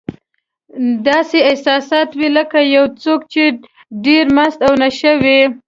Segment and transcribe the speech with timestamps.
[1.07, 1.87] داسې احساس
[2.19, 3.43] وي لکه یو څوک چې
[4.05, 5.39] ډېر مست او نشه وي.